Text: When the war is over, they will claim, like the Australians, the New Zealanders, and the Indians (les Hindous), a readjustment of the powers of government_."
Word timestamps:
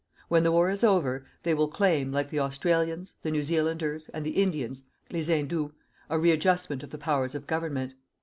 When 0.29 0.41
the 0.41 0.51
war 0.51 0.71
is 0.71 0.83
over, 0.83 1.27
they 1.43 1.53
will 1.53 1.67
claim, 1.67 2.11
like 2.11 2.29
the 2.29 2.39
Australians, 2.39 3.13
the 3.21 3.29
New 3.29 3.43
Zealanders, 3.43 4.09
and 4.09 4.25
the 4.25 4.31
Indians 4.41 4.85
(les 5.11 5.27
Hindous), 5.29 5.73
a 6.09 6.17
readjustment 6.17 6.81
of 6.81 6.89
the 6.89 6.97
powers 6.97 7.35
of 7.35 7.45
government_." 7.45 7.93